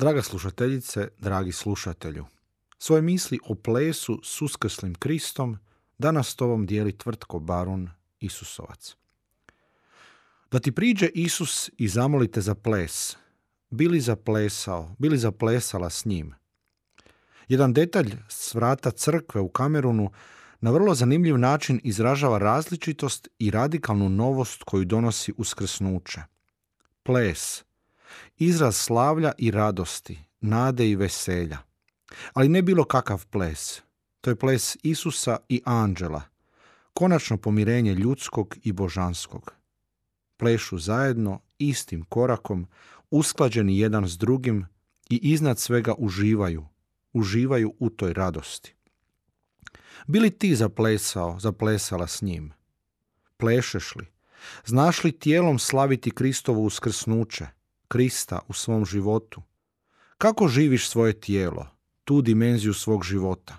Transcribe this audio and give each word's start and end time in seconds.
Draga 0.00 0.22
slušateljice, 0.22 1.08
dragi 1.18 1.52
slušatelju, 1.52 2.26
svoje 2.78 3.02
misli 3.02 3.38
o 3.44 3.54
plesu 3.54 4.20
s 4.24 4.42
uskrslim 4.42 4.94
Kristom 4.94 5.58
danas 5.98 6.28
s 6.28 6.34
tobom 6.34 6.66
dijeli 6.66 6.98
tvrtko 6.98 7.38
Barun 7.38 7.90
Isusovac. 8.20 8.96
Da 10.50 10.58
ti 10.58 10.72
priđe 10.72 11.08
Isus 11.14 11.70
i 11.78 11.88
zamolite 11.88 12.40
za 12.40 12.54
ples, 12.54 13.16
bili 13.70 14.00
zaplesao, 14.00 14.94
bili 14.98 15.18
zaplesala 15.18 15.90
s 15.90 16.04
njim. 16.04 16.34
Jedan 17.48 17.72
detalj 17.72 18.16
s 18.28 18.54
vrata 18.54 18.90
crkve 18.90 19.40
u 19.40 19.48
Kamerunu 19.48 20.10
na 20.60 20.70
vrlo 20.70 20.94
zanimljiv 20.94 21.38
način 21.38 21.80
izražava 21.84 22.38
različitost 22.38 23.28
i 23.38 23.50
radikalnu 23.50 24.08
novost 24.08 24.62
koju 24.62 24.84
donosi 24.84 25.32
uskrsnuće. 25.36 26.20
Ples, 27.02 27.64
izraz 28.38 28.76
slavlja 28.76 29.32
i 29.38 29.50
radosti, 29.50 30.18
nade 30.40 30.90
i 30.90 30.96
veselja. 30.96 31.58
Ali 32.32 32.48
ne 32.48 32.62
bilo 32.62 32.84
kakav 32.84 33.26
ples. 33.26 33.82
To 34.20 34.30
je 34.30 34.36
ples 34.36 34.76
Isusa 34.82 35.36
i 35.48 35.62
anđela, 35.64 36.22
konačno 36.94 37.36
pomirenje 37.36 37.94
ljudskog 37.94 38.56
i 38.62 38.72
božanskog. 38.72 39.54
Plešu 40.36 40.78
zajedno, 40.78 41.40
istim 41.58 42.04
korakom, 42.04 42.66
usklađeni 43.10 43.78
jedan 43.78 44.08
s 44.08 44.18
drugim 44.18 44.66
i 45.10 45.16
iznad 45.22 45.58
svega 45.58 45.94
uživaju, 45.98 46.66
uživaju 47.12 47.74
u 47.78 47.90
toj 47.90 48.12
radosti. 48.12 48.74
Bili 50.06 50.30
ti 50.30 50.56
zaplesao, 50.56 51.40
zaplesala 51.40 52.06
s 52.06 52.22
njim? 52.22 52.52
Plešeš 53.36 53.94
li? 53.94 54.06
Znaš 54.64 55.04
li 55.04 55.12
tijelom 55.12 55.58
slaviti 55.58 56.10
Kristovo 56.10 56.62
uskrsnuće, 56.62 57.46
Krista 57.92 58.38
u 58.48 58.52
svom 58.52 58.84
životu? 58.84 59.42
Kako 60.18 60.48
živiš 60.48 60.88
svoje 60.88 61.20
tijelo, 61.20 61.66
tu 62.04 62.22
dimenziju 62.22 62.74
svog 62.74 63.04
života? 63.04 63.58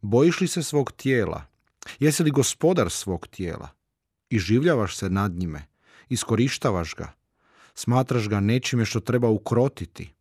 Bojiš 0.00 0.40
li 0.40 0.48
se 0.48 0.62
svog 0.62 0.92
tijela? 0.92 1.44
Jesi 1.98 2.22
li 2.22 2.30
gospodar 2.30 2.90
svog 2.90 3.26
tijela? 3.26 3.68
I 4.30 4.38
življavaš 4.38 4.96
se 4.96 5.10
nad 5.10 5.32
njime? 5.32 5.66
Iskorištavaš 6.08 6.94
ga? 6.94 7.12
Smatraš 7.74 8.28
ga 8.28 8.40
nečime 8.40 8.84
što 8.84 9.00
treba 9.00 9.28
ukrotiti? 9.28 10.12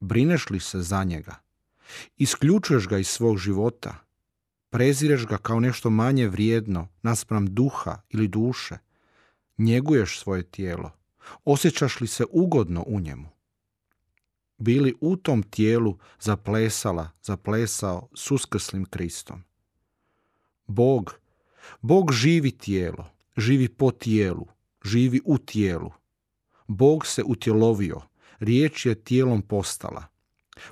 Brineš 0.00 0.50
li 0.50 0.60
se 0.60 0.82
za 0.82 1.04
njega? 1.04 1.34
Isključuješ 2.16 2.88
ga 2.88 2.98
iz 2.98 3.08
svog 3.08 3.38
života? 3.38 3.94
Prezireš 4.68 5.26
ga 5.26 5.38
kao 5.38 5.60
nešto 5.60 5.90
manje 5.90 6.28
vrijedno 6.28 6.88
naspram 7.02 7.54
duha 7.54 8.00
ili 8.08 8.28
duše? 8.28 8.78
Njeguješ 9.58 10.20
svoje 10.20 10.42
tijelo? 10.42 10.99
Osjećaš 11.44 12.00
li 12.00 12.06
se 12.06 12.24
ugodno 12.30 12.84
u 12.86 13.00
njemu? 13.00 13.28
Bili 14.58 14.94
u 15.00 15.16
tom 15.16 15.42
tijelu 15.42 15.98
zaplesala, 16.20 17.10
zaplesao 17.22 18.08
s 18.14 18.30
uskrslim 18.30 18.84
Kristom. 18.84 19.44
Bog, 20.66 21.20
Bog 21.80 22.12
živi 22.12 22.50
tijelo, 22.50 23.10
živi 23.36 23.68
po 23.68 23.90
tijelu, 23.90 24.46
živi 24.84 25.20
u 25.24 25.38
tijelu. 25.38 25.92
Bog 26.66 27.06
se 27.06 27.22
utjelovio, 27.22 28.00
riječ 28.38 28.86
je 28.86 29.04
tijelom 29.04 29.42
postala. 29.42 30.04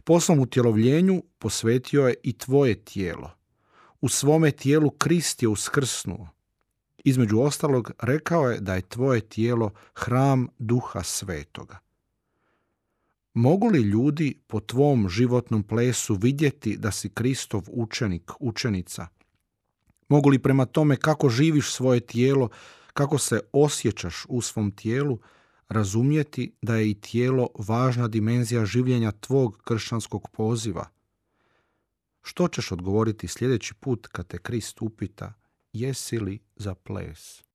Po 0.05 0.21
svom 0.21 0.41
utjelovljenju 0.41 1.23
posvetio 1.39 2.09
je 2.09 2.15
i 2.23 2.33
tvoje 2.33 2.84
tijelo. 2.84 3.31
U 4.00 4.09
svome 4.09 4.50
tijelu 4.50 4.91
Krist 4.91 5.43
je 5.43 5.49
uskrsnuo. 5.49 6.28
Između 7.05 7.41
ostalog, 7.41 7.91
rekao 7.99 8.51
je 8.51 8.61
da 8.61 8.75
je 8.75 8.89
tvoje 8.89 9.21
tijelo 9.21 9.71
hram 9.95 10.49
duha 10.59 11.03
svetoga. 11.03 11.79
Mogu 13.35 13.69
li 13.69 13.81
ljudi 13.81 14.41
po 14.47 14.61
tvom 14.61 15.09
životnom 15.09 15.63
plesu 15.63 16.15
vidjeti 16.15 16.77
da 16.77 16.91
si 16.91 17.09
Kristov 17.09 17.63
učenik, 17.69 18.31
učenica? 18.41 19.09
Mogu 20.09 20.29
li 20.29 20.39
prema 20.39 20.67
tome 20.67 20.97
kako 20.97 21.29
živiš 21.29 21.73
svoje 21.73 22.01
tijelo, 22.01 22.49
kako 22.93 23.19
se 23.19 23.41
osjećaš 23.53 24.25
u 24.29 24.43
svom 24.43 24.71
tijelu, 24.71 25.19
razumjeti 25.69 26.53
da 26.63 26.77
je 26.77 26.91
i 26.91 26.95
tijelo 26.95 27.49
važna 27.59 28.09
dimenzija 28.09 28.65
življenja 28.65 29.13
tvog 29.13 29.59
kršćanskog 29.65 30.29
poziva? 30.33 30.89
Što 32.23 32.49
ćeš 32.49 32.73
odgovoriti 32.73 33.29
sljedeći 33.29 33.75
put 33.75 34.07
kad 34.07 34.27
te 34.27 34.39
Krist 34.39 34.83
upita 34.83 35.33
jesi 35.73 36.19
li 36.19 36.41
za 36.56 36.75
ples? 36.75 37.48